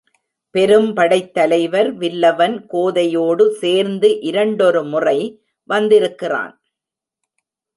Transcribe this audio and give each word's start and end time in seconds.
பெரும்படைத்தலைவர் 0.55 1.91
வில்லவன் 1.93 2.67
கோதையோடு 2.71 3.49
சேர்ந்து 3.51 4.09
இரண்டொருமுறை 4.21 5.39
வந்திருக்கிறான். 5.69 6.55